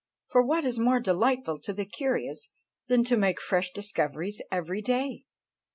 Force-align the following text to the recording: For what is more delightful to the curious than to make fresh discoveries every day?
For 0.29 0.41
what 0.41 0.65
is 0.65 0.79
more 0.79 0.99
delightful 0.99 1.59
to 1.59 1.73
the 1.73 1.85
curious 1.85 2.47
than 2.87 3.03
to 3.03 3.15
make 3.17 3.39
fresh 3.39 3.69
discoveries 3.69 4.41
every 4.51 4.81
day? 4.81 5.25